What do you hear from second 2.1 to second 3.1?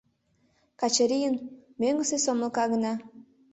сомылка гына.